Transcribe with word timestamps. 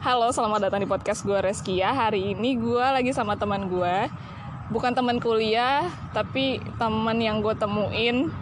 Halo, 0.00 0.32
selamat 0.32 0.64
datang 0.64 0.80
di 0.80 0.88
podcast 0.88 1.28
gue 1.28 1.36
Reskia. 1.44 1.92
Hari 1.92 2.32
ini 2.32 2.56
gue 2.56 2.80
lagi 2.80 3.12
sama 3.12 3.36
teman 3.36 3.68
gue, 3.68 4.08
bukan 4.72 4.96
teman 4.96 5.20
kuliah, 5.20 5.92
tapi 6.16 6.56
teman 6.80 7.20
yang 7.20 7.44
gue 7.44 7.52
temuin, 7.52 8.32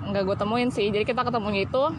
nggak 0.00 0.24
gue 0.24 0.36
temuin 0.40 0.72
sih. 0.72 0.88
Jadi 0.88 1.04
kita 1.04 1.20
ketemunya 1.28 1.68
itu 1.68 1.92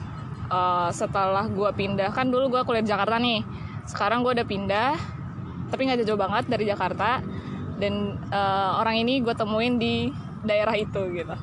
uh, 0.50 0.90
setelah 0.90 1.46
gue 1.46 1.70
pindah 1.78 2.10
kan 2.18 2.34
dulu 2.34 2.50
gue 2.58 2.66
kuliah 2.66 2.82
di 2.82 2.90
Jakarta 2.90 3.22
nih. 3.22 3.46
Sekarang 3.86 4.26
gue 4.26 4.42
udah 4.42 4.48
pindah, 4.50 4.98
tapi 5.70 5.86
nggak 5.86 6.02
jauh 6.02 6.18
banget 6.18 6.50
dari 6.50 6.66
Jakarta. 6.66 7.22
Dan 7.78 8.18
uh, 8.34 8.82
orang 8.82 9.06
ini 9.06 9.22
gue 9.22 9.38
temuin 9.38 9.78
di 9.78 10.10
daerah 10.42 10.74
itu 10.74 11.14
gitu. 11.14 11.36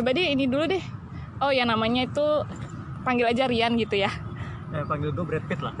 Coba 0.00 0.16
deh 0.16 0.32
ini 0.32 0.48
dulu 0.48 0.64
deh. 0.64 0.80
Oh 1.44 1.52
ya 1.52 1.68
namanya 1.68 2.08
itu 2.08 2.24
panggil 3.04 3.28
aja 3.28 3.44
Rian 3.44 3.76
gitu 3.76 4.00
ya. 4.00 4.08
Eh, 4.76 4.84
panggil 4.84 5.08
gue 5.08 5.24
Brad 5.24 5.44
Pitt 5.48 5.60
lah. 5.64 5.72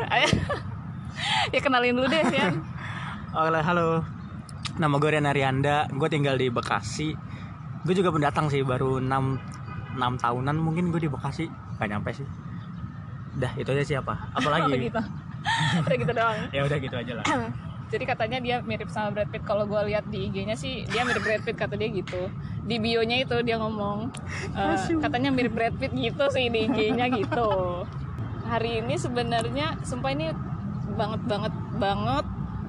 ya 1.54 1.60
kenalin 1.60 2.00
dulu 2.00 2.08
deh 2.08 2.24
ya. 2.32 2.48
Halo, 3.36 3.60
halo. 3.68 3.86
Nama 4.80 4.94
gue 4.96 5.10
Rian 5.12 5.28
Arianda, 5.28 5.84
gue 5.92 6.08
tinggal 6.08 6.40
di 6.40 6.48
Bekasi. 6.48 7.12
Gue 7.84 7.94
juga 7.94 8.08
pendatang 8.08 8.48
sih, 8.48 8.64
baru 8.64 8.98
6, 8.98 10.00
6 10.00 10.24
tahunan 10.24 10.56
mungkin 10.56 10.88
gue 10.88 11.04
di 11.04 11.10
Bekasi. 11.12 11.44
Gak 11.76 11.88
nyampe 11.92 12.16
sih. 12.16 12.24
Dah, 13.36 13.52
itu 13.60 13.68
aja 13.68 13.84
siapa? 13.84 14.32
Apalagi? 14.32 14.72
Oh, 15.46 15.86
gitu. 15.86 15.86
Udah 15.86 15.94
gitu 15.94 16.10
doang. 16.10 16.38
ya 16.50 16.60
udah 16.66 16.78
gitu 16.82 16.96
aja 16.98 17.12
lah. 17.22 17.26
Jadi 17.94 18.02
katanya 18.02 18.42
dia 18.42 18.56
mirip 18.66 18.90
sama 18.90 19.14
Brad 19.14 19.30
Pitt. 19.30 19.46
Kalau 19.46 19.62
gue 19.62 19.78
lihat 19.86 20.02
di 20.10 20.26
IG-nya 20.26 20.58
sih 20.58 20.82
dia 20.90 21.06
mirip 21.06 21.22
Brad 21.22 21.46
Pitt 21.46 21.54
kata 21.54 21.78
dia 21.78 21.86
gitu. 21.86 22.26
Di 22.66 22.82
bio-nya 22.82 23.22
itu 23.22 23.36
dia 23.46 23.54
ngomong 23.62 24.10
eh, 24.58 24.98
katanya 24.98 25.30
mirip 25.30 25.54
Brad 25.54 25.78
Pitt 25.78 25.94
gitu 25.94 26.26
sih 26.34 26.50
di 26.50 26.66
IG-nya 26.66 27.06
gitu. 27.14 27.86
Hari 28.46 28.80
ini 28.82 28.94
sebenarnya 28.94 29.76
sumpah 29.82 30.10
ini 30.14 30.30
banget 30.94 31.22
banget 31.26 31.54
banget. 31.76 32.26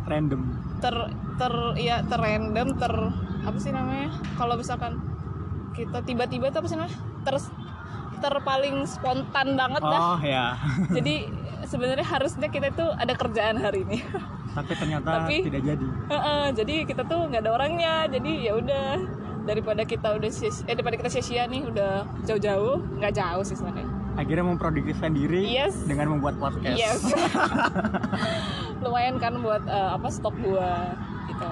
Random. 0.07 0.41
ter 0.77 0.93
ter 1.41 1.53
ya 1.81 2.05
ter 2.05 2.21
random 2.21 2.77
ter 2.77 2.93
apa 3.45 3.57
sih 3.57 3.73
namanya? 3.73 4.13
Kalau 4.37 4.55
misalkan 4.57 5.01
kita 5.73 6.05
tiba-tiba 6.05 6.53
tuh 6.53 6.61
apa 6.61 6.67
sih 6.69 6.77
namanya? 6.77 6.97
Ter 7.25 7.35
ter 8.17 8.33
paling 8.41 8.85
spontan 8.89 9.57
banget 9.57 9.81
dah. 9.81 10.01
Oh 10.17 10.19
ya. 10.21 10.57
jadi 10.97 11.29
sebenarnya 11.65 12.05
harusnya 12.05 12.47
kita 12.49 12.73
tuh 12.73 12.89
ada 12.93 13.13
kerjaan 13.13 13.57
hari 13.57 13.85
ini. 13.85 14.01
Tapi 14.57 14.73
ternyata 14.73 15.25
Tapi- 15.25 15.45
tidak 15.45 15.61
jadi. 15.65 15.85
Heeh, 15.85 16.43
jadi 16.57 16.75
kita 16.89 17.01
tuh 17.05 17.29
nggak 17.29 17.41
ada 17.45 17.51
orangnya. 17.53 17.93
Jadi 18.09 18.31
ya 18.49 18.57
udah 18.57 18.87
daripada 19.47 19.81
kita 19.87 20.19
udah 20.19 20.29
eh 20.43 20.75
daripada 20.75 20.95
kita 20.99 21.09
sia-sia 21.09 21.47
nih 21.47 21.63
udah 21.63 22.03
jauh-jauh 22.27 22.99
nggak 22.99 23.15
jauh 23.15 23.43
sih 23.47 23.55
sebenarnya 23.55 23.87
Akhirnya 24.17 24.45
memproduksikan 24.47 25.13
diri 25.13 25.45
Yes. 25.47 25.77
dengan 25.85 26.09
membuat 26.11 26.35
podcast. 26.37 26.73
yes 26.73 27.01
lumayan 28.77 29.17
kan 29.17 29.37
buat 29.37 29.61
eh, 29.63 29.89
apa 29.91 30.07
stok 30.07 30.37
gua 30.39 30.93
gitu 31.27 31.49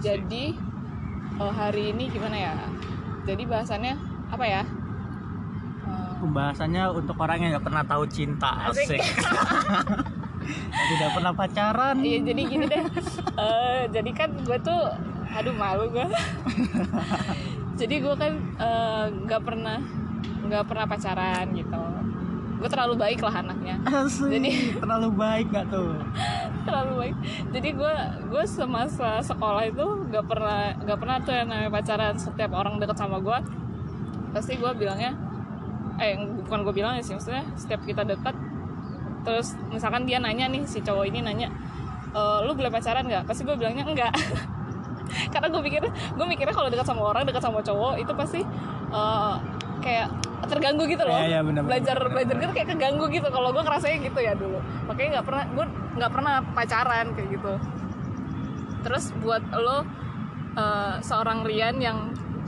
jadi 0.00 0.44
eh, 1.36 1.52
hari 1.52 1.90
ini 1.90 2.06
gimana 2.08 2.36
ya 2.36 2.54
jadi 3.22 3.42
bahasannya 3.44 3.94
apa 4.28 4.44
ya 4.44 4.62
Eh, 5.82 6.10
Pembahasannya 6.18 6.84
untuk 6.92 7.18
orang 7.18 7.38
yang 7.38 7.50
nggak 7.52 7.64
pernah 7.64 7.82
tahu 7.82 8.06
cinta 8.06 8.70
Asik. 8.70 8.94
asik. 8.94 9.02
tidak 10.88 11.10
pernah 11.12 11.32
pacaran. 11.32 11.96
Iya 11.98 12.18
jadi 12.22 12.42
gini 12.44 12.64
deh. 12.64 12.82
Eh, 13.34 13.80
jadi 13.90 14.10
kan 14.12 14.30
gue 14.36 14.58
tuh, 14.58 14.80
aduh 15.28 15.50
malu 15.52 15.90
gue. 15.90 16.06
jadi 17.80 17.94
gue 17.98 18.14
kan 18.14 18.32
nggak 19.22 19.42
pernah 19.42 19.82
nggak 20.46 20.64
pernah 20.66 20.86
pacaran 20.86 21.46
gitu. 21.54 21.82
Gue 22.62 22.70
terlalu 22.70 22.94
baik 22.94 23.20
lah 23.26 23.34
anaknya. 23.42 23.76
Asik. 23.82 24.30
Jadi- 24.30 24.74
terlalu 24.82 25.08
baik 25.18 25.46
gak 25.50 25.66
tuh? 25.70 25.98
terlalu 26.62 26.92
baik. 26.94 27.16
Jadi 27.50 27.68
gue 27.74 27.94
gue 28.30 28.44
semasa 28.46 29.18
sekolah 29.18 29.66
itu 29.66 29.82
nggak 29.82 30.24
pernah 30.30 30.70
nggak 30.78 30.98
pernah 30.98 31.16
tuh 31.22 31.34
yang 31.34 31.48
namanya 31.50 31.70
pacaran. 31.74 32.14
Setiap 32.14 32.54
orang 32.54 32.78
deket 32.78 32.94
sama 32.94 33.18
gue, 33.18 33.38
pasti 34.30 34.54
gue 34.54 34.70
bilangnya, 34.78 35.10
eh 35.98 36.14
bukan 36.46 36.62
gue 36.62 36.74
bilang 36.74 36.94
ya 36.94 37.02
sih 37.02 37.18
maksudnya 37.18 37.42
setiap 37.58 37.82
kita 37.82 38.06
dekat 38.06 38.34
terus 39.22 39.54
misalkan 39.70 40.02
dia 40.02 40.18
nanya 40.18 40.50
nih 40.50 40.66
si 40.66 40.82
cowok 40.82 41.06
ini 41.06 41.22
nanya 41.22 41.48
e, 42.10 42.20
lu 42.42 42.58
boleh 42.58 42.70
pacaran 42.74 43.06
nggak 43.06 43.22
pasti 43.22 43.46
gue 43.46 43.54
bilangnya 43.54 43.86
enggak 43.86 44.12
karena 45.32 45.46
gue 45.46 45.62
pikir 45.62 45.82
gue 45.88 46.26
mikirnya 46.26 46.54
kalau 46.54 46.68
dekat 46.72 46.86
sama 46.86 47.02
orang 47.14 47.22
dekat 47.22 47.42
sama 47.42 47.62
cowok 47.62 48.00
itu 48.02 48.12
pasti 48.18 48.40
eh, 48.92 49.34
kayak 49.78 50.08
terganggu 50.48 50.84
gitu 50.90 51.02
loh. 51.06 51.18
Iya, 51.18 51.26
iya, 51.28 51.40
benar, 51.44 51.62
belajar 51.66 51.96
benar. 51.98 52.12
belajar 52.14 52.34
gitu 52.40 52.52
kayak 52.52 52.68
keganggu 52.74 53.04
gitu. 53.10 53.28
Kalau 53.30 53.48
gue 53.54 53.62
ngerasanya 53.62 53.98
gitu 54.02 54.20
ya 54.22 54.32
dulu. 54.34 54.58
Makanya 54.90 55.08
nggak 55.18 55.26
pernah 55.26 55.44
gue 55.50 55.66
nggak 55.98 56.12
pernah 56.12 56.34
pacaran 56.54 57.06
kayak 57.14 57.28
gitu. 57.34 57.52
Terus 58.82 59.04
buat 59.22 59.42
lo 59.54 59.78
eh, 60.58 60.94
seorang 61.02 61.38
Rian 61.46 61.76
yang 61.78 61.98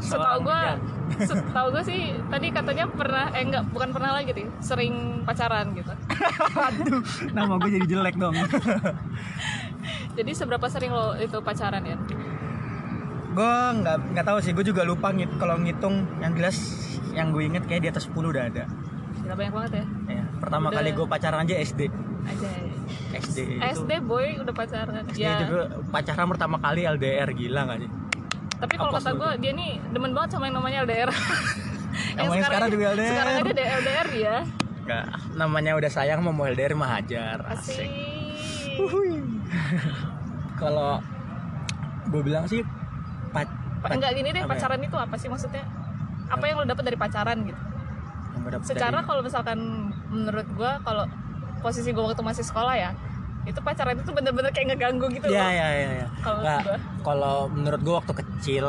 setahu 0.03 0.39
gue 0.43 0.61
setahu 1.29 1.67
gue 1.71 1.85
sih 1.87 2.01
tadi 2.27 2.51
katanya 2.51 2.91
pernah 2.91 3.31
eh 3.31 3.47
enggak 3.47 3.65
bukan 3.71 3.95
pernah 3.95 4.11
lagi 4.19 4.35
nih 4.35 4.49
sering 4.59 5.23
pacaran 5.23 5.71
gitu. 5.77 5.93
Aduh, 6.67 7.01
nama 7.31 7.55
gue 7.61 7.71
jadi 7.79 7.87
jelek 7.87 8.17
dong. 8.19 8.35
jadi 10.19 10.31
seberapa 10.35 10.67
sering 10.67 10.91
lo 10.91 11.15
itu 11.19 11.39
pacaran 11.45 11.85
ya 11.85 11.97
gue 13.35 13.53
nggak 13.75 13.97
nggak 14.13 14.25
tahu 14.25 14.39
sih, 14.39 14.53
gue 14.53 14.65
juga 14.65 14.83
lupa 14.83 15.11
ngit 15.11 15.31
kalau 15.37 15.59
ngitung 15.59 15.95
yang 16.19 16.33
jelas 16.33 16.57
yang 17.11 17.31
gue 17.31 17.43
inget 17.45 17.65
kayak 17.65 17.83
di 17.83 17.91
atas 17.91 18.07
10 18.07 18.15
udah 18.25 18.45
ada. 18.45 18.65
Gila 19.17 19.35
banyak 19.35 19.53
banget 19.53 19.73
ya 19.75 19.85
Ya, 20.13 20.25
pertama 20.37 20.67
Udah. 20.69 20.77
kali 20.77 20.91
gue 20.93 21.07
pacaran 21.07 21.39
aja 21.41 21.55
SD. 21.57 21.81
aja 22.25 22.49
SD 23.15 23.39
itu. 23.51 23.61
SD 23.61 23.93
boy 24.03 24.39
udah 24.39 24.55
pacaran 24.55 24.95
SD 25.05 25.19
ya 25.19 25.45
juga 25.45 25.61
pacaran 25.89 26.27
pertama 26.27 26.57
kali 26.57 26.87
LDR 26.87 27.29
gila 27.31 27.63
gak 27.67 27.79
sih? 27.79 27.91
tapi 28.55 28.75
kalau 28.75 28.91
kata 28.91 29.11
gue 29.13 29.31
dia 29.39 29.53
nih 29.53 29.77
demen 29.91 30.13
banget 30.13 30.31
sama 30.33 30.49
yang 30.49 30.57
namanya 30.57 30.79
LDR 30.83 31.11
Namanya 32.17 32.43
sekarang 32.45 32.69
juga 32.71 32.85
LDR. 32.91 33.11
sekarang 33.11 33.35
aja 33.35 33.51
ada 33.51 33.65
LDR 33.77 34.09
ya 34.15 34.37
Gak, 34.85 35.05
namanya 35.35 35.73
udah 35.75 35.91
sayang 35.91 36.21
mau 36.21 36.45
LDR 36.45 36.73
mah 36.73 36.91
hajar. 36.95 37.39
asik 37.51 37.89
Asik. 37.89 37.91
Kalau 40.57 41.01
gue 42.07 42.21
bilang 42.21 42.45
sih 42.45 42.61
enggak 43.91 44.13
gini 44.15 44.29
deh 44.31 44.41
apa 44.41 44.47
ya? 44.47 44.53
pacaran 44.57 44.81
itu 44.81 44.97
apa 44.97 45.15
sih 45.15 45.29
maksudnya 45.29 45.65
apa 46.25 46.45
yang 46.47 46.57
lo 46.57 46.65
dapat 46.65 46.85
dari 46.85 46.97
pacaran 46.97 47.39
gitu 47.43 47.61
dapet 48.45 48.65
secara 48.65 48.99
dari- 48.99 49.07
kalau 49.07 49.21
misalkan 49.21 49.59
menurut 50.07 50.49
gue 50.51 50.71
kalau 50.81 51.05
posisi 51.61 51.91
gue 51.91 52.03
waktu 52.03 52.21
masih 52.21 52.45
sekolah 52.45 52.75
ya 52.75 52.91
itu 53.45 53.61
pacaran 53.61 53.93
itu 53.95 54.09
bener-bener 54.09 54.49
kayak 54.51 54.73
ngeganggu 54.73 55.07
gitu 55.11 55.29
Iya 55.29 55.37
loh 55.39 55.51
iya 55.51 55.67
iya. 55.69 55.89
Ya. 55.95 56.07
Kalau 56.19 56.41
Nggak, 56.41 56.61
gua. 56.63 56.79
kalau 57.05 57.37
menurut 57.47 57.81
gue 57.83 57.95
waktu 57.95 58.13
kecil, 58.17 58.67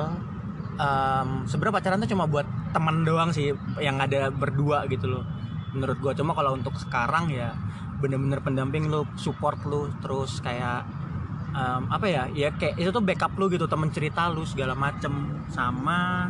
em, 0.75 1.27
sebenarnya 1.45 1.75
pacaran 1.79 1.97
tuh 1.97 2.11
cuma 2.11 2.25
buat 2.27 2.43
teman 2.71 3.07
doang 3.07 3.31
sih, 3.31 3.51
yang 3.79 3.95
ada 3.97 4.27
berdua 4.27 4.83
gitu 4.87 5.07
loh. 5.07 5.23
Menurut 5.71 5.95
gue 5.97 6.11
cuma 6.13 6.35
kalau 6.35 6.51
untuk 6.53 6.75
sekarang 6.75 7.31
ya 7.31 7.55
bener-bener 7.95 8.43
pendamping 8.43 8.91
lu, 8.91 9.07
support 9.15 9.63
lu, 9.63 9.87
terus 9.99 10.43
kayak 10.43 10.83
em, 11.55 11.83
apa 11.87 12.05
ya? 12.05 12.23
Ya 12.35 12.51
kayak 12.51 12.75
itu 12.75 12.89
tuh 12.91 13.03
backup 13.03 13.31
lu 13.39 13.47
gitu, 13.47 13.65
temen 13.65 13.89
cerita 13.95 14.27
lu 14.27 14.43
segala 14.43 14.75
macem 14.75 15.39
sama 15.47 16.27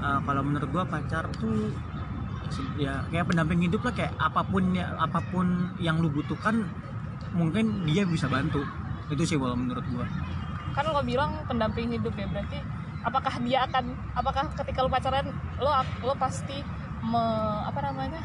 eh, 0.00 0.18
kalau 0.24 0.42
menurut 0.42 0.68
gue 0.72 0.84
pacar 0.88 1.28
tuh 1.36 1.72
ya 2.80 3.04
kayak 3.12 3.28
pendamping 3.28 3.60
hidup 3.60 3.84
lah 3.84 3.92
kayak 3.92 4.12
apa 4.16 4.40
pun 4.46 4.72
ya 4.72 4.96
apa 4.96 5.20
pun 5.28 5.76
yang 5.82 6.00
lu 6.00 6.08
butuhkan 6.08 6.64
mungkin 7.36 7.84
dia 7.84 8.08
bisa 8.08 8.26
bantu 8.30 8.64
itu 9.12 9.22
sih 9.24 9.36
kalau 9.36 9.56
menurut 9.56 9.84
gua 9.92 10.06
kan 10.72 10.84
lo 10.88 11.02
bilang 11.04 11.44
pendamping 11.48 11.92
hidup 11.92 12.14
ya 12.16 12.26
berarti 12.28 12.58
apakah 13.04 13.34
dia 13.44 13.64
akan 13.68 13.84
apakah 14.16 14.44
ketika 14.64 14.78
lo 14.84 14.90
pacaran 14.90 15.26
lo 15.60 15.70
lo 16.04 16.14
pasti 16.16 16.60
me, 17.04 17.24
apa 17.66 17.80
namanya 17.84 18.20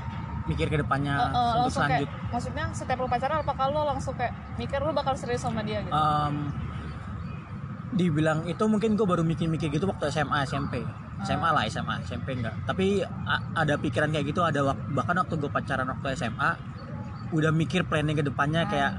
mikir 0.46 0.68
ke 0.68 0.78
depannya 0.78 1.14
Eh, 1.14 1.30
eh, 1.30 1.52
untuk 1.58 1.72
selanjut 1.74 2.08
kayak 2.08 2.30
maksudnya 2.30 2.66
setiap 2.72 2.98
lo 2.98 3.08
pacaran 3.08 3.38
apakah 3.40 3.66
lo 3.68 3.82
langsung 3.86 4.14
kayak 4.14 4.32
mikir 4.56 4.80
lo 4.80 4.92
bakal 4.92 5.14
serius 5.14 5.40
sama 5.40 5.62
dia 5.62 5.80
gitu? 5.80 5.92
Em, 5.92 6.36
dibilang 7.94 8.44
itu 8.44 8.64
mungkin 8.66 8.94
gua 8.94 9.08
baru 9.08 9.24
mikir-mikir 9.24 9.70
gitu 9.70 9.86
waktu 9.86 10.10
SMA 10.10 10.44
SMP 10.44 10.82
SMA 11.24 11.50
lah 11.50 11.64
SMA 11.66 12.04
SMP 12.04 12.36
enggak. 12.36 12.52
Tapi 12.66 13.00
ada 13.54 13.78
pikiran 13.78 14.10
kayak 14.10 14.26
gitu 14.28 14.42
ada 14.42 14.60
wak- 14.66 14.92
bahkan 14.92 15.16
waktu 15.16 15.38
gue 15.38 15.48
pacaran 15.48 15.88
waktu 15.88 16.18
SMA 16.18 16.50
udah 17.32 17.52
mikir 17.52 17.86
planning 17.86 18.14
ke 18.14 18.24
depannya 18.24 18.68
kayak 18.68 18.92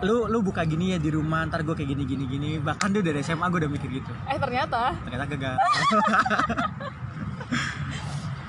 lu 0.00 0.26
lu 0.26 0.40
buka 0.40 0.62
gini 0.62 0.94
ya 0.94 0.98
di 0.98 1.10
rumah 1.10 1.42
ntar 1.44 1.62
gue 1.62 1.74
kayak 1.74 1.90
gini 1.90 2.02
gini 2.04 2.24
gini. 2.26 2.50
Bahkan 2.58 2.88
tuh 2.90 3.02
dari 3.02 3.20
SMA 3.20 3.46
gue 3.46 3.60
udah 3.60 3.70
mikir 3.70 3.90
gitu. 3.92 4.10
Eh 4.24 4.34
ternyata? 4.36 4.90
Ternyata 4.98 5.24
gagal 5.28 5.54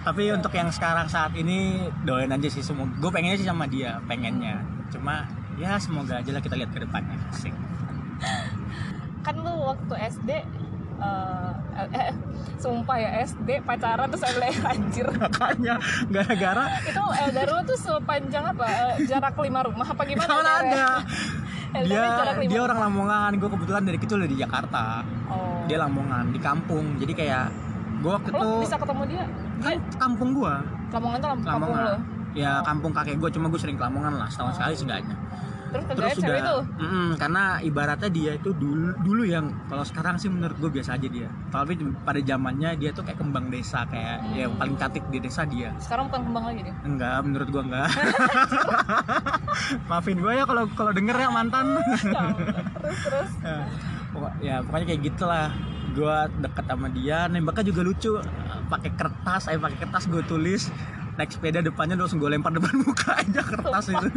tapi 0.09 0.33
untuk 0.33 0.49
yang 0.57 0.73
sekarang 0.73 1.05
saat 1.05 1.37
ini 1.37 1.85
doain 2.01 2.33
aja 2.33 2.49
sih 2.49 2.65
semua. 2.65 2.89
Gue 2.97 3.13
pengennya 3.13 3.37
sih 3.37 3.45
sama 3.45 3.69
dia 3.69 4.01
pengennya. 4.09 4.57
Cuma 4.89 5.29
ya 5.53 5.77
semoga 5.77 6.17
aja 6.17 6.33
lah 6.33 6.41
kita 6.41 6.57
lihat 6.57 6.73
ke 6.73 6.81
depannya. 6.81 7.13
Asik. 7.29 7.53
Kan 9.21 9.37
lu 9.45 9.53
waktu 9.69 9.93
SD 10.09 10.31
eh, 10.97 11.53
eh, 11.93 12.09
sumpah 12.57 12.97
ya 12.97 13.21
SD 13.21 13.61
pacaran 13.61 14.09
terus 14.09 14.25
LDR 14.25 14.65
anjir. 14.73 15.05
Makanya 15.13 15.77
gara-gara 16.09 16.65
itu 16.89 17.03
LDR 17.29 17.49
lu 17.53 17.61
tuh 17.69 17.77
sepanjang 17.77 18.49
apa? 18.49 18.65
Eh, 18.65 19.05
jarak 19.05 19.37
lima 19.37 19.61
rumah 19.61 19.85
apa 19.93 20.01
gimana? 20.09 20.25
-nya? 20.25 20.57
ada. 20.57 20.89
Dia 21.85 22.33
dia 22.49 22.61
orang 22.65 22.81
Lamongan. 22.81 23.37
Gue 23.37 23.49
kebetulan 23.53 23.85
dari 23.85 24.01
kecil 24.01 24.25
udah 24.25 24.31
di 24.33 24.41
Jakarta. 24.41 25.05
Oh. 25.29 25.69
dia 25.69 25.77
Lamongan 25.77 26.33
di 26.33 26.41
kampung. 26.41 26.97
Jadi 26.97 27.13
kayak 27.13 27.68
gue 27.99 28.11
waktu 28.11 28.29
itu 28.29 28.47
bisa 28.61 28.75
ketemu 28.75 29.03
dia? 29.05 29.23
Kan 29.59 29.75
kampung 29.95 30.29
gue 30.33 30.53
Lamongan 30.89 31.17
tuh 31.17 31.29
lam- 31.29 31.43
kampung 31.43 31.71
lo 31.75 31.95
ya 32.31 32.51
kampung 32.61 32.91
kakek 32.91 33.17
gue 33.17 33.29
cuma 33.31 33.45
gue 33.47 33.57
sering 33.57 33.75
ke 33.75 33.83
Lamongan 33.83 34.13
lah 34.15 34.27
setahun 34.27 34.49
Oh. 34.49 34.55
sekali 34.55 34.73
seenggaknya 34.75 35.17
terus 35.69 35.85
terus 35.87 36.17
sudah 36.17 36.41
tuh? 36.41 36.61
Mm-mm, 36.79 37.13
karena 37.15 37.43
ibaratnya 37.61 38.09
dia 38.09 38.31
itu 38.33 38.49
dulu 38.51 38.89
dulu 38.99 39.21
yang 39.21 39.53
kalau 39.65 39.83
sekarang 39.83 40.17
sih 40.17 40.25
menurut 40.25 40.57
gue 40.57 40.71
biasa 40.71 40.97
aja 40.97 41.05
dia. 41.07 41.29
Tapi 41.47 41.77
pada 41.99 42.17
zamannya 42.19 42.73
dia 42.73 42.89
tuh 42.89 43.05
kayak 43.05 43.21
kembang 43.21 43.53
desa 43.53 43.85
kayak 43.85 44.17
Hmm. 44.19 44.33
yang 44.35 44.51
paling 44.55 44.73
cantik 44.75 45.05
di 45.07 45.21
desa 45.21 45.45
dia. 45.45 45.69
Sekarang 45.77 46.09
bukan 46.09 46.25
kembang 46.25 46.45
lagi 46.47 46.61
dia? 46.63 46.73
Enggak 46.81 47.21
menurut 47.21 47.47
gue 47.47 47.61
enggak. 47.63 47.85
Maafin 49.85 50.17
gue 50.17 50.33
ya 50.33 50.43
kalau 50.43 50.63
kalau 50.73 50.91
denger 50.91 51.15
ya 51.15 51.29
mantan. 51.29 51.65
Terus 51.77 52.01
terus. 52.99 53.29
Ya, 53.45 53.61
pokok- 54.11 54.35
ya 54.41 54.55
pokoknya 54.59 54.85
kayak 54.87 55.01
gitulah 55.05 55.47
gue 55.99 56.17
deket 56.39 56.65
sama 56.65 56.87
dia 56.87 57.27
nembaknya 57.27 57.63
juga 57.67 57.81
lucu. 57.83 58.13
Pakai 58.71 58.91
kertas 58.95 59.51
ayo 59.51 59.59
pakai 59.59 59.77
kertas 59.83 60.07
gue 60.07 60.23
tulis. 60.23 60.71
Naik 61.19 61.35
sepeda 61.35 61.59
depannya 61.59 61.99
langsung 61.99 62.23
gue 62.23 62.31
lempar 62.31 62.55
depan 62.55 62.71
muka 62.87 63.19
aja 63.19 63.41
kertas 63.43 63.91
itu. 63.91 64.07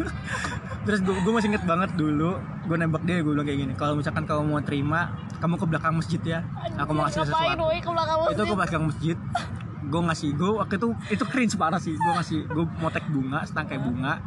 Terus 0.86 0.98
gue, 1.02 1.14
gue 1.14 1.32
masih 1.34 1.50
inget 1.50 1.64
banget 1.66 1.90
dulu 1.98 2.38
gue 2.38 2.76
nembak 2.78 3.02
dia 3.02 3.18
gue 3.26 3.32
bilang 3.34 3.42
kayak 3.42 3.58
gini 3.58 3.74
kalau 3.74 3.98
misalkan 3.98 4.22
kamu 4.22 4.46
mau 4.46 4.62
terima 4.62 5.10
kamu 5.42 5.58
ke 5.58 5.66
belakang 5.66 5.94
masjid 5.98 6.22
ya. 6.22 6.40
Aku 6.78 6.94
mau 6.94 7.10
kasih 7.10 7.26
sesuatu. 7.26 7.66
ke 7.74 7.90
itu 8.30 8.42
ke 8.46 8.54
belakang 8.54 8.82
masjid. 8.86 9.16
Gue 9.82 10.00
ngasih 10.06 10.30
gue 10.38 10.50
waktu 10.62 10.74
itu 10.78 10.88
itu 11.10 11.24
cringe 11.26 11.54
parah 11.58 11.82
sih. 11.82 11.98
Gue 11.98 12.12
ngasih 12.14 12.38
gue 12.46 12.64
motek 12.78 13.04
bunga 13.10 13.42
setangkai 13.42 13.82
bunga 13.82 14.22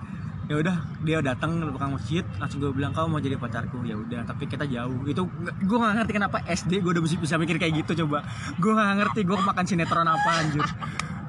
ya 0.46 0.56
udah 0.56 0.76
dia 1.02 1.18
datang 1.20 1.58
ke 1.58 1.66
belakang 1.66 1.92
masjid 1.92 2.24
langsung 2.38 2.60
gue 2.60 2.70
bilang 2.70 2.92
kau 2.92 3.06
mau 3.06 3.18
jadi 3.18 3.34
pacarku 3.34 3.82
ya 3.82 3.96
udah 3.96 4.22
tapi 4.24 4.46
kita 4.46 4.64
jauh 4.64 5.02
itu 5.04 5.26
gue 5.58 5.78
nggak 5.80 5.94
ngerti 5.96 6.12
kenapa 6.14 6.38
SD 6.44 6.80
gue 6.80 6.92
udah 6.92 7.02
bisa, 7.02 7.18
bisa 7.18 7.36
mikir 7.36 7.58
kayak 7.58 7.82
gitu 7.82 8.06
coba 8.06 8.22
gue 8.56 8.72
nggak 8.72 8.94
ngerti 8.96 9.20
gue 9.24 9.34
makan 9.36 9.66
sinetron 9.66 10.06
apa 10.06 10.30
anjir 10.38 10.62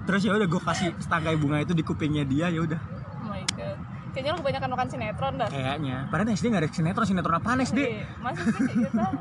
terus 0.05 0.21
ya 0.21 0.31
udah 0.31 0.45
gue 0.45 0.61
kasih 0.63 0.93
setangkai 0.99 1.35
bunga 1.35 1.59
itu 1.59 1.73
di 1.73 1.81
kupingnya 1.81 2.25
dia 2.25 2.49
ya 2.49 2.61
udah 2.61 2.77
Oh 3.19 3.33
my 3.33 3.41
god. 3.53 3.77
Kayaknya 4.13 4.31
lu 4.31 4.39
kebanyakan 4.39 4.69
makan 4.71 4.87
sinetron 4.87 5.33
dah. 5.35 5.49
kayaknya 5.49 5.97
padahal 6.07 6.29
SD 6.31 6.45
nggak 6.47 6.63
ada 6.63 6.71
sinetron 6.71 7.07
sinetron 7.07 7.35
apaan 7.35 7.59
SD 7.59 7.79
Iya, 7.81 8.05
Masa 8.19 8.41
sih 8.43 8.53
kayak 8.55 8.77
gitu? 8.83 8.97
Ah. 9.01 9.13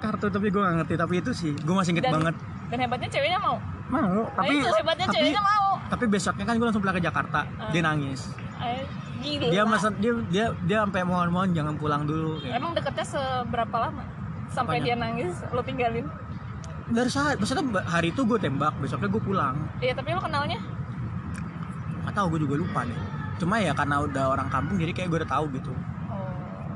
kartu 0.00 0.26
tapi 0.28 0.46
gue 0.48 0.60
nggak 0.60 0.76
ngerti 0.78 0.94
tapi 0.96 1.14
itu 1.16 1.30
sih 1.32 1.52
gue 1.52 1.70
masih 1.72 1.90
inget 1.92 2.06
Dan- 2.06 2.14
banget 2.16 2.34
Dan 2.66 2.78
hebatnya 2.80 3.08
ceweknya 3.08 3.38
mau. 3.38 3.56
mau 3.88 4.22
tapi 4.32 4.54
nah 4.54 4.62
itu 4.62 4.70
hebatnya 4.72 5.06
tapi, 5.06 5.16
ceweknya 5.18 5.42
mau. 5.42 5.66
tapi 5.84 6.04
besoknya 6.06 6.44
kan 6.44 6.54
gue 6.54 6.64
langsung 6.64 6.80
pulang 6.80 6.94
ke 6.94 7.02
Jakarta 7.02 7.40
dia 7.68 7.82
nangis 7.82 8.20
Eh, 8.28 8.51
gila. 9.18 9.46
dia 9.48 9.62
masa 9.64 9.88
dia 9.94 10.12
dia 10.28 10.46
dia 10.62 10.78
sampai 10.80 11.02
mohon-mohon 11.02 11.50
jangan 11.50 11.74
pulang 11.74 12.02
dulu 12.02 12.38
kayak. 12.38 12.54
Emang 12.54 12.72
deketnya 12.72 13.04
seberapa 13.04 13.76
lama? 13.80 14.02
Sampai 14.48 14.76
Apanya? 14.76 14.84
dia 14.84 14.96
nangis, 14.96 15.34
lu 15.48 15.62
tinggalin. 15.62 16.06
dari 16.84 17.08
saat 17.08 17.36
maksudnya 17.36 17.62
hari 17.82 18.10
itu 18.10 18.20
gue 18.20 18.36
tembak 18.36 18.74
besoknya 18.76 19.08
gue 19.08 19.22
pulang 19.22 19.56
Iya, 19.78 19.94
tapi 19.94 20.12
lu 20.12 20.20
kenalnya? 20.20 20.58
nggak 22.02 22.12
tahu 22.12 22.26
gue 22.28 22.40
juga 22.42 22.54
lupa 22.58 22.80
deh 22.82 22.98
cuma 23.38 23.56
ya 23.56 23.72
karena 23.72 23.96
udah 23.98 24.24
orang 24.28 24.48
kampung 24.48 24.76
jadi 24.76 24.92
kayak 24.92 25.08
gue 25.08 25.18
udah 25.22 25.30
tahu 25.30 25.46
gitu 25.52 25.72
Oh. 26.04 26.28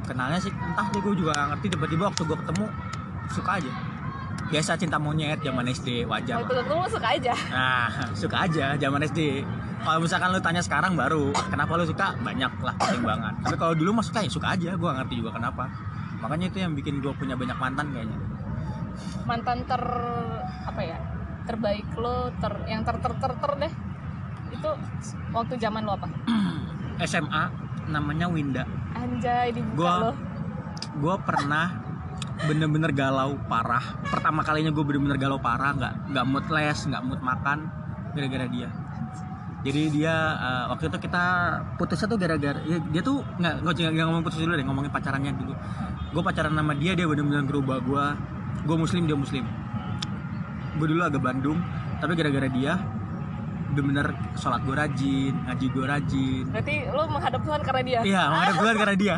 kenalnya 0.04 0.38
sih 0.38 0.48
entah 0.48 0.86
deh 0.88 1.02
gue 1.02 1.14
juga 1.18 1.34
nggak 1.34 1.48
ngerti 1.52 1.66
tiba-tiba 1.68 2.02
waktu 2.08 2.22
gue 2.22 2.36
ketemu 2.38 2.64
suka 3.28 3.50
aja 3.52 3.70
biasa 4.46 4.78
cinta 4.78 4.96
monyet 4.96 5.40
zaman 5.40 5.66
SD 5.66 6.06
wajar 6.06 6.38
itu 6.38 6.52
lu 6.54 6.86
suka 6.86 7.08
aja. 7.12 7.34
nah 7.50 7.88
suka 8.20 8.36
aja 8.44 8.66
zaman 8.76 9.00
SD 9.02 9.42
kalau 9.82 9.98
misalkan 10.00 10.28
lu 10.30 10.40
tanya 10.40 10.62
sekarang 10.62 10.94
baru 10.94 11.30
kenapa 11.50 11.74
lu 11.74 11.84
suka 11.84 12.14
banyak 12.18 12.52
lah 12.60 12.74
pertimbangan 12.74 13.32
tapi 13.42 13.56
kalau 13.56 13.74
dulu 13.74 13.90
mah 13.92 14.04
suka 14.04 14.22
ya 14.22 14.30
suka 14.30 14.54
aja 14.54 14.70
gue 14.72 14.82
nggak 14.82 14.98
ngerti 15.02 15.14
juga 15.18 15.30
kenapa 15.34 15.66
makanya 16.16 16.46
itu 16.48 16.58
yang 16.58 16.72
bikin 16.72 16.98
gue 16.98 17.12
punya 17.12 17.34
banyak 17.34 17.54
mantan 17.54 17.90
kayaknya 17.90 18.18
Mantan 19.26 19.66
ter 19.66 19.82
apa 20.64 20.80
ya? 20.80 20.96
Terbaik 21.44 21.84
lo, 21.94 22.30
ter 22.38 22.48
yang 22.64 22.80
ter 22.80 22.96
ter 22.96 23.12
ter, 23.12 23.32
ter 23.34 23.52
deh. 23.58 23.72
Itu 24.48 24.70
waktu 25.30 25.54
zaman 25.58 25.84
lo 25.84 25.94
apa? 25.94 26.08
SMA 27.04 27.42
namanya 27.86 28.26
Winda 28.26 28.64
Anjay 28.94 29.52
dibuka 29.52 29.76
Gua- 29.76 30.00
lo. 30.00 30.12
gue 30.96 31.16
pernah 31.22 31.85
bener-bener 32.44 32.92
galau 32.92 33.40
parah 33.48 33.80
pertama 34.04 34.44
kalinya 34.44 34.68
gue 34.68 34.84
bener-bener 34.84 35.16
galau 35.16 35.40
parah 35.40 35.72
nggak 35.72 35.92
nggak 36.12 36.24
mood 36.28 36.46
les 36.52 36.78
nggak 36.84 37.02
mood 37.02 37.20
makan 37.24 37.72
gara-gara 38.12 38.44
dia 38.44 38.68
jadi 39.64 39.82
dia 39.88 40.14
eh, 40.36 40.64
waktu 40.68 40.92
itu 40.92 40.98
kita 41.08 41.24
putusnya 41.80 42.06
tuh 42.06 42.18
gara-gara 42.20 42.60
ya, 42.68 42.76
dia 42.92 43.00
tuh 43.00 43.24
nggak 43.40 43.64
nggak 43.64 44.04
ngomong 44.04 44.22
putus 44.22 44.44
dulu 44.44 44.52
deh 44.52 44.66
ngomongin 44.68 44.92
pacarannya 44.92 45.32
dulu 45.32 45.56
gue 46.12 46.22
pacaran 46.22 46.52
sama 46.52 46.76
dia 46.76 46.92
dia 46.92 47.08
bener-bener 47.08 47.48
berubah 47.48 47.80
gue 47.80 48.04
gue 48.68 48.76
muslim 48.76 49.08
dia 49.08 49.16
muslim 49.16 49.44
gue 50.76 50.86
dulu 50.92 51.02
agak 51.08 51.24
Bandung 51.24 51.58
tapi 52.04 52.12
gara-gara 52.12 52.52
dia 52.52 52.76
bener-bener 53.72 54.12
sholat 54.36 54.60
gue 54.64 54.76
rajin 54.76 55.34
ngaji 55.48 55.66
gue 55.68 55.84
rajin 55.84 56.44
Berarti 56.52 56.74
lo 56.88 57.02
menghadap 57.12 57.40
Tuhan 57.44 57.60
karena 57.60 57.82
dia. 57.84 58.00
Iya, 58.00 58.22
menghadap 58.32 58.56
Tuhan 58.56 58.74
karena 58.80 58.96
dia. 58.96 59.16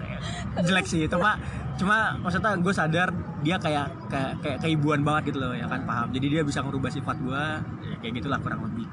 Jelek 0.66 0.86
sih 0.86 1.00
itu 1.10 1.16
pak. 1.18 1.36
Cuma 1.78 2.18
maksudnya 2.18 2.58
gue 2.58 2.74
sadar 2.74 3.08
dia 3.40 3.56
kayak 3.56 4.10
kayak 4.10 4.32
kayak 4.42 4.58
keibuan 4.66 5.06
banget 5.06 5.32
gitu 5.32 5.38
loh 5.46 5.54
ya 5.54 5.70
kan 5.70 5.86
paham. 5.86 6.10
Jadi 6.10 6.26
dia 6.38 6.42
bisa 6.42 6.60
ngerubah 6.60 6.90
sifat 6.90 7.16
gue 7.22 7.44
ya, 7.86 7.96
kayak 8.02 8.12
gitulah 8.18 8.38
kurang 8.42 8.66
lebih. 8.66 8.86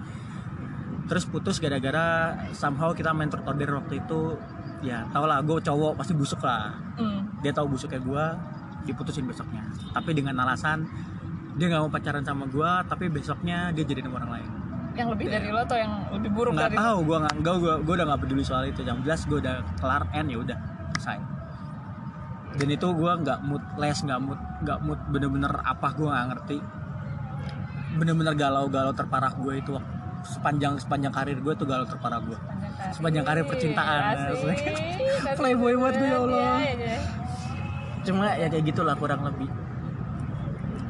Terus 1.05 1.25
putus 1.25 1.57
gara-gara 1.57 2.37
somehow 2.53 2.93
kita 2.93 3.13
main 3.13 3.29
truth 3.29 3.45
order 3.45 3.81
waktu 3.81 4.01
itu 4.01 4.37
ya 4.85 5.09
tau 5.09 5.25
lah 5.25 5.41
gue 5.41 5.57
cowok 5.57 5.97
pasti 5.97 6.13
busuk 6.13 6.41
lah. 6.45 6.77
Hmm. 6.95 7.41
Dia 7.41 7.51
tahu 7.51 7.73
busuknya 7.73 7.99
gue 7.99 8.25
diputusin 8.85 9.25
besoknya. 9.25 9.65
Tapi 9.91 10.13
dengan 10.13 10.37
alasan 10.45 10.85
dia 11.55 11.65
nggak 11.71 11.81
mau 11.87 11.91
pacaran 11.91 12.23
sama 12.23 12.43
gue 12.51 12.71
tapi 12.91 13.07
besoknya 13.07 13.71
dia 13.71 13.87
jadi 13.87 14.03
sama 14.03 14.19
orang 14.19 14.31
lain 14.39 14.49
Yang 14.95 15.07
lebih 15.15 15.27
dari 15.31 15.47
lo 15.51 15.59
atau 15.63 15.77
yang 15.79 15.93
lebih 16.11 16.29
buruk 16.35 16.51
nggak 16.55 16.71
dari 16.71 16.79
tahu 16.79 16.97
gue 17.03 17.17
nggak 17.23 17.35
gue 17.39 17.73
gue 17.83 17.93
udah 17.95 18.05
nggak 18.11 18.21
peduli 18.27 18.43
soal 18.43 18.63
itu 18.67 18.83
yang 18.83 18.99
jelas 19.07 19.23
gue 19.23 19.39
udah 19.39 19.63
kelar 19.79 20.03
end 20.11 20.27
ya 20.31 20.37
udah 20.39 20.57
selesai 20.95 21.34
dan 22.55 22.67
itu 22.71 22.87
gue 22.87 23.11
nggak 23.23 23.39
mood 23.43 23.63
les 23.75 23.97
nggak 23.99 24.19
mood 24.23 24.39
nggak 24.63 24.79
mood 24.83 24.99
bener-bener 25.11 25.51
apa 25.61 25.87
gue 25.91 26.07
nggak 26.07 26.27
ngerti 26.31 26.57
bener-bener 27.95 28.33
galau-galau 28.35 28.91
terparah 28.95 29.31
gue 29.35 29.53
itu 29.59 29.73
sepanjang 30.25 30.79
sepanjang 30.79 31.13
karir 31.13 31.37
gue 31.37 31.53
tuh 31.53 31.67
galau 31.67 31.85
terparah 31.85 32.19
gue 32.23 32.37
Sepanjang 32.75 33.23
karir 33.23 33.47
percintaan. 33.47 34.35
Asik, 34.35 34.51
asik 34.51 35.37
Playboy 35.39 35.79
banget 35.79 35.95
gue, 35.95 36.09
ya 36.11 36.17
Allah. 36.21 36.57
Iya, 36.59 36.73
iya. 36.75 36.97
cuma 38.05 38.25
ya 38.37 38.45
kayak 38.51 38.69
gitulah 38.69 38.93
kurang 38.93 39.25
lebih 39.25 39.49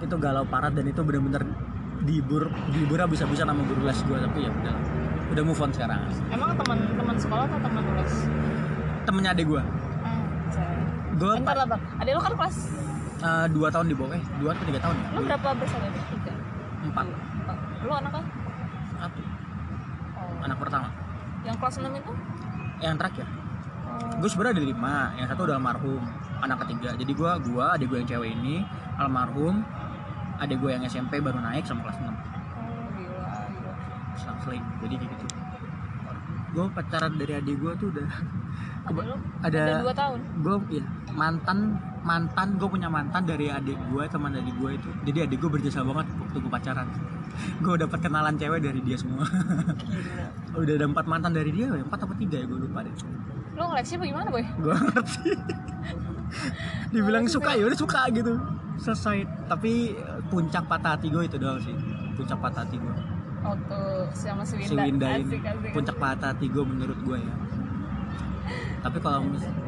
itu 0.04 0.16
galau 0.20 0.44
parah 0.44 0.68
dan 0.68 0.84
itu 0.84 1.00
bener-bener 1.00 1.48
dihibur 2.04 2.52
dihibur 2.76 3.00
bisa-bisa 3.08 3.48
nama 3.48 3.64
guru 3.64 3.88
les 3.88 3.96
gue 4.04 4.18
tapi 4.20 4.44
ya 4.44 4.52
udah 4.52 4.76
udah 5.32 5.44
move 5.48 5.62
on 5.64 5.72
sekarang 5.72 6.04
Emang 6.28 6.52
teman-teman 6.60 7.16
sekolah 7.16 7.48
atau 7.48 7.60
teman 7.64 7.84
les? 7.96 8.14
temennya 9.06 9.32
adek 9.38 9.46
gue. 9.48 9.62
Gue 11.16 11.32
Bentar 11.34 11.56
lah 11.56 11.68
bang, 11.68 11.82
adek 11.98 12.12
lo 12.12 12.22
kan 12.22 12.34
kelas 12.36 12.58
Eh, 13.18 13.46
dua 13.50 13.68
tahun 13.70 13.88
di 13.88 13.96
bawah 13.96 14.12
eh 14.12 14.24
dua 14.38 14.50
atau 14.52 14.66
tiga 14.66 14.80
tahun 14.80 14.96
ya 14.96 15.08
Lo 15.10 15.22
berapa 15.24 15.50
bersaudara? 15.56 15.98
Tiga 16.06 16.34
empat. 16.84 17.06
Lo 17.82 17.94
anak 17.96 18.12
kan? 18.12 18.24
satu 18.94 19.22
Oh. 20.16 20.36
anak 20.42 20.58
pertama 20.58 20.88
Yang 21.42 21.56
kelas 21.58 21.76
6 21.78 21.92
itu? 21.94 22.12
yang 22.78 22.96
terakhir 22.96 23.26
Oh. 23.86 24.12
gue 24.18 24.28
sebenarnya 24.28 24.54
ada 24.54 24.66
lima 24.66 24.96
yang 25.16 25.26
satu 25.26 25.42
udah 25.44 25.56
almarhum 25.56 26.04
anak 26.38 26.58
ketiga 26.62 26.90
jadi 26.94 27.12
gue 27.12 27.32
gua 27.48 27.66
adik 27.72 27.88
gue 27.88 27.98
yang 27.98 28.10
cewek 28.10 28.30
ini 28.30 28.56
almarhum 28.96 29.64
adik 30.38 30.58
gue 30.58 30.70
yang 30.70 30.84
SMP 30.84 31.18
baru 31.18 31.40
naik 31.40 31.64
sama 31.64 31.80
kelas 31.82 31.98
6 31.98 32.04
Oh, 32.04 32.12
gila, 32.92 33.24
gila. 33.48 33.74
selang-seling 34.14 34.64
jadi 34.82 34.96
kayak 34.98 35.12
gitu 35.16 35.26
gue 36.52 36.66
pacaran 36.70 37.14
dari 37.14 37.34
adik 37.36 37.56
gue 37.56 37.72
tuh 37.76 37.88
udah 37.90 38.08
lo? 38.86 39.16
ada 39.42 39.62
Ada 39.64 39.82
dua 39.82 39.94
tahun? 39.94 40.20
gue 40.38 40.56
ya 40.74 40.84
mantan 41.16 41.80
mantan 42.06 42.60
gue 42.62 42.70
punya 42.70 42.92
mantan 42.92 43.26
dari 43.26 43.50
adik 43.50 43.80
gue 43.90 44.04
teman 44.06 44.36
adik 44.36 44.56
gue 44.60 44.72
itu. 44.78 44.90
Jadi 45.10 45.18
adik 45.26 45.38
gue 45.42 45.50
berjasa 45.50 45.82
banget 45.82 46.08
waktu 46.20 46.38
gue 46.38 46.52
pacaran. 46.52 46.88
Gue 47.66 47.76
dapat 47.76 48.00
kenalan 48.00 48.40
cewek 48.40 48.64
dari 48.64 48.80
dia 48.80 48.96
semua. 48.96 49.28
Udah 50.56 50.74
ada 50.80 50.88
empat 50.88 51.04
mantan 51.04 51.36
dari 51.36 51.52
dia 51.52 51.68
empat 51.68 52.08
apa 52.08 52.16
tiga 52.16 52.40
ya 52.40 52.46
gue 52.48 52.60
lupa 52.64 52.80
deh. 52.80 52.96
Lo 53.60 53.72
ngeleksi 53.72 54.00
apa 54.00 54.06
gimana 54.08 54.28
boy? 54.32 54.46
gue 54.46 54.76
ngerti. 54.76 55.30
Dibilang 56.96 57.28
suka 57.28 57.60
ya 57.60 57.68
udah 57.68 57.80
suka 57.80 58.08
gitu. 58.12 58.40
Selesai. 58.80 59.28
Tapi 59.52 59.96
eh, 60.00 60.20
puncak 60.32 60.64
patah 60.68 60.96
hati 60.96 61.12
gue 61.12 61.24
itu 61.28 61.36
doang 61.36 61.60
sih. 61.60 61.76
Puncak 62.16 62.40
patah 62.40 62.64
hati 62.64 62.80
gue 62.80 62.96
Waktu 63.46 63.80
sama 64.16 64.42
si 64.42 64.54
Winda, 64.58 64.72
si 64.72 64.76
Winda 64.80 65.08
ini. 65.20 65.24
Asik, 65.28 65.44
asik. 65.44 65.72
puncak 65.76 65.96
patah 66.00 66.30
hati 66.32 66.46
gue 66.48 66.64
menurut 66.64 67.00
gue 67.04 67.18
ya. 67.20 67.36
Tapi 68.80 68.98
kalau 69.04 69.28
mis- 69.28 69.65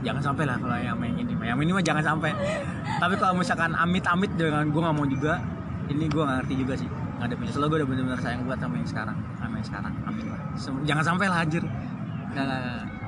jangan 0.00 0.22
sampai 0.32 0.44
lah 0.48 0.56
kalau 0.56 0.76
yang 0.76 0.96
main 0.96 1.14
ini. 1.16 1.32
Yang 1.32 1.58
ini 1.64 1.72
mah 1.72 1.84
jangan 1.84 2.04
sampai. 2.04 2.30
Tapi 3.00 3.14
kalau 3.20 3.34
misalkan 3.36 3.72
amit-amit 3.76 4.30
dengan 4.36 4.68
gue 4.68 4.80
nggak 4.80 4.96
mau 4.96 5.06
juga 5.08 5.40
ini 5.88 6.06
gue 6.06 6.22
nggak 6.22 6.36
ngerti 6.44 6.54
juga 6.60 6.74
sih. 6.78 6.88
Nggak 7.20 7.26
ada 7.26 7.34
selalu 7.52 7.68
gue 7.68 7.78
udah 7.82 7.88
bener-bener 7.88 8.20
sayang 8.20 8.42
buat 8.48 8.58
sama 8.60 8.74
yang 8.80 8.88
sekarang. 8.88 9.16
Sama 9.36 9.54
yang 9.60 9.66
sekarang. 9.66 9.92
Amin 10.08 10.24
lah. 10.28 10.40
Jangan 10.88 11.04
sampai 11.04 11.26
lah 11.28 11.40
nggak, 11.44 11.64
nggak. 12.34 12.99